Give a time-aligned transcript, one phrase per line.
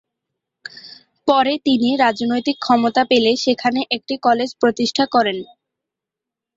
[1.27, 5.37] পরে তিনি রাজনৈতিক ক্ষমতা পেলে সেখানে একটি কলেজ প্রতিষ্ঠা করেন।